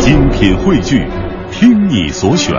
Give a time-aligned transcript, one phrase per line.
[0.00, 1.06] 精品汇聚，
[1.52, 2.54] 听你所选，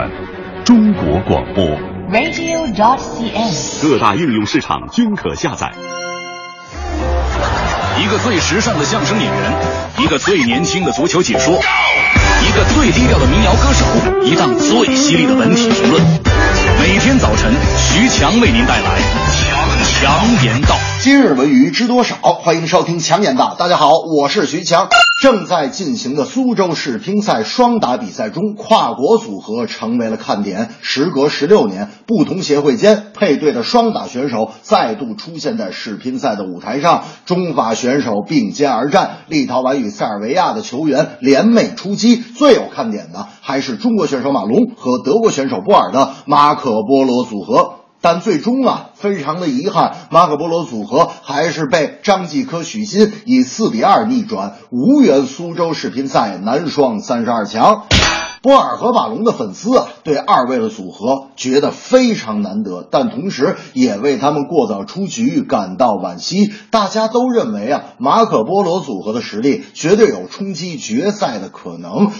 [0.63, 1.65] 中国广播。
[2.11, 3.81] radio.cn。
[3.81, 5.71] 各大应用市场均可下载。
[7.99, 9.53] 一个最时尚的相声演员，
[9.97, 13.85] 一个最年轻的足球解说，一个最低调的民谣歌手，
[14.23, 15.99] 一档最犀利的文体评论。
[16.79, 18.99] 每天早晨，徐强为您带来
[19.33, 20.75] 强强言道。
[20.99, 22.15] 今日文娱知多少？
[22.17, 23.55] 欢迎收听强言道。
[23.57, 24.87] 大家好，我是徐强。
[25.21, 30.69] 正在进行的苏州世乒赛双打比赛中，跨国组合成为了看点。
[30.81, 42.15] 时隔十六年，不同协会间配对的双打选手再度出现在世乒赛的舞台上，中法选手并肩而战，立陶宛与塞尔维亚的球员联袂出击。
[42.15, 47.80] 最有看点的还是中国选手马龙和德国选手波尔的马可波罗组合。
[48.01, 57.85] 但最终啊，非常的遗憾，马可波罗组合还是被张继科、许昕以四比二逆转，无缘苏州世乒赛男双三十二强。
[58.41, 66.51] 波尔和马龙的粉丝啊，对二位的组合觉得非常难得，但同时也为他们过早出局感到惋惜。
[66.71, 72.11] 大家都认为啊，马可波罗组合的实力绝对有冲击决赛的可能。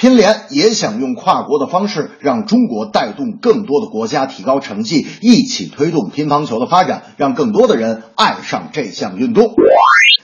[0.00, 9.54] 乒联也想用跨国的方式，让中国带动更多的国家提高成绩，一起推动乒乓球的发展，让更多的人爱上这项运动。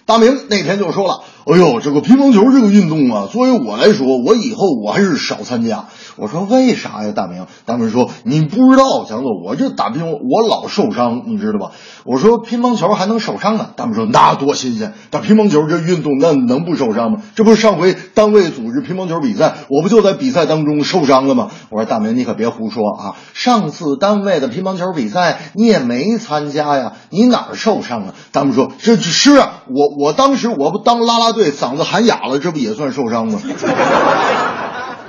[0.06, 5.84] 大明那天就说了：“哎呦，这个乒乓球这个运动啊，作为我来说，我以后我还是少参加。”
[6.18, 11.70] 我说：“为啥呀，大明？”大明说：“你不知道，强子，我这打乒乓我老受伤，你知道吧？”
[12.04, 14.94] 我说：“乒乓球还能受伤呢？”大明说：“那多新鲜！
[15.10, 17.22] 打乒乓球这运动那能不受伤吗？
[17.36, 23.14] 这不是上回单位组织乒乓球比赛，我不就在比赛当中受伤了吗？”我说：“大明，你可别胡说啊！
[23.34, 33.38] 上次单位的乒乓球比赛你也没参加呀，你哪儿受伤了？”大明说：“这是啊，我我当时我不当啦啦对，嗓子喊哑了，这不也算受伤吗？”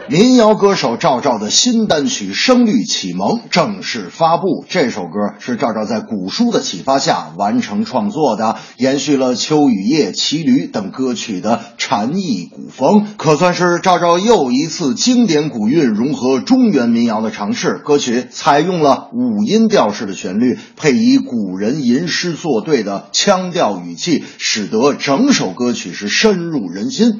[0.09, 4.64] 民谣歌手赵照的新单曲《声律启蒙》正式发布。
[4.69, 17.81] 这首歌是赵照在古书的启发下完成创作的，延续了《秋雨夜》《骑驴》等歌曲的禅意古风，可算是赵照又一次经典古韵融合中原民谣的尝试。
[17.83, 27.20] 歌曲采用了五音调式的旋律，配以古人吟诗作对的腔调语气，使得整首歌曲是深入人心。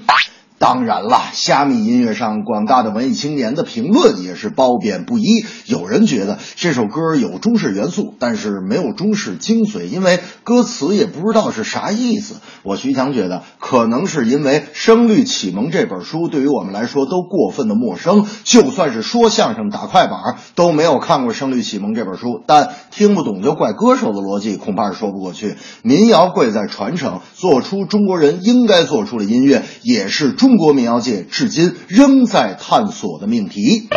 [0.59, 5.45] 当然了，虾米音乐上广大的文艺青年的评论也是褒贬不一。
[5.68, 12.38] 有人觉得这首歌有中式元素，但是没有中式精髓，因为歌词也不知道是啥意思。
[12.63, 25.56] 我徐强觉得，可能是因为《声律启蒙》这本书对于我们来说都过分的陌生，就算是说相声打快板都没有看过《声律启蒙》这本书，但听不懂就怪歌手的逻辑，恐怕是说不过去。
[25.84, 30.47] 民谣贵在传承，做出中国人应该做出的音乐，也是中。
[30.47, 33.90] 中国民谣界至今仍在探索的命题。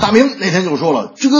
[0.00, 1.36] 大明那天就说了，这个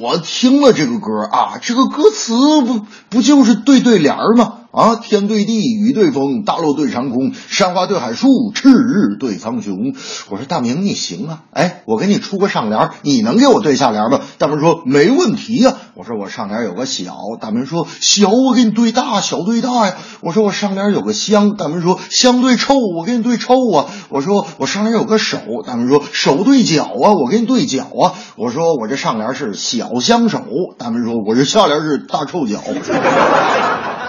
[0.00, 2.34] 我听了这个歌啊，这个歌词
[2.64, 4.60] 不不就是对对联儿吗？
[4.72, 9.94] 啊，天对地，雨对风，大陆对长空，山花对海树，赤日对苍穹。
[10.30, 14.20] 我说大明你行啊，哎，我给你出个上联，你能给我对下联吗？
[14.38, 15.76] 大明说没问题呀、啊。
[15.94, 19.94] 我说我上联有个小，大明说小我给你对大，小对大呀。
[20.22, 23.84] 我说我上联有个香，大明说香对臭，我给你对臭啊。
[24.08, 28.14] 我说我上联有个手，大明说手对脚啊，我给你对脚啊。
[28.36, 30.40] 我说我这上联是小香手，
[30.78, 32.62] 大明说我这下联是大臭脚。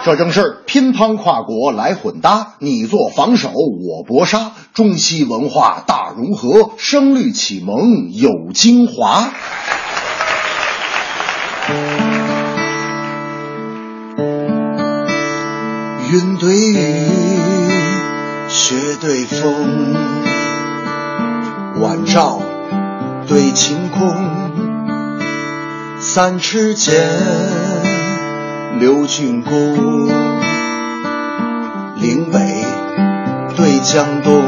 [0.04, 9.30] 这正是乒乓跨国来混搭，你做防守，我搏杀，中西文化大融合，声律启蒙有精华。
[16.12, 16.76] 云对雨，
[18.50, 19.94] 雪对风，
[21.80, 22.42] 晚照
[23.26, 24.14] 对晴空，
[25.98, 27.73] 三尺剑。
[28.84, 30.08] 刘俊公，
[31.96, 32.38] 岭北
[33.56, 34.42] 对江东，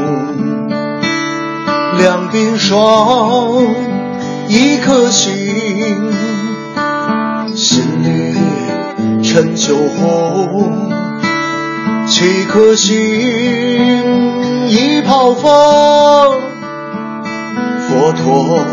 [1.97, 3.65] 两鬓霜，
[4.47, 5.33] 一颗心，
[7.55, 8.37] 新绿
[9.23, 10.91] 陈酒红，
[12.05, 12.95] 七颗心，
[14.67, 16.39] 一泡风，
[17.89, 18.63] 佛陀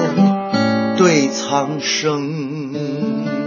[0.98, 3.43] 对苍生。